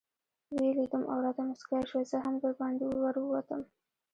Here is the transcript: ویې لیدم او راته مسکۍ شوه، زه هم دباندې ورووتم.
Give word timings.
ویې 0.55 0.71
لیدم 0.77 1.03
او 1.11 1.17
راته 1.25 1.41
مسکۍ 1.49 1.81
شوه، 1.89 2.03
زه 2.11 2.17
هم 2.25 2.35
دباندې 2.43 2.85
ورووتم. 3.03 3.61